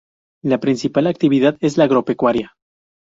[0.43, 2.55] La principal actividad es la agropecuaria.